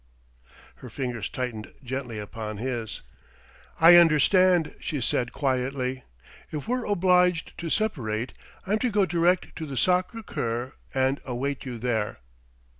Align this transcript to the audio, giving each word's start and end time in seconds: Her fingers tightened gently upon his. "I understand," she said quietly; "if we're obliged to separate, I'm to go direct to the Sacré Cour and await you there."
Her 0.77 0.89
fingers 0.89 1.29
tightened 1.29 1.75
gently 1.83 2.17
upon 2.17 2.57
his. 2.57 3.03
"I 3.79 3.97
understand," 3.97 4.73
she 4.79 4.99
said 4.99 5.31
quietly; 5.31 6.05
"if 6.51 6.67
we're 6.67 6.85
obliged 6.87 7.55
to 7.59 7.69
separate, 7.69 8.33
I'm 8.65 8.79
to 8.79 8.89
go 8.89 9.05
direct 9.05 9.55
to 9.57 9.67
the 9.67 9.75
Sacré 9.75 10.25
Cour 10.25 10.73
and 10.95 11.21
await 11.23 11.67
you 11.67 11.77
there." 11.77 12.17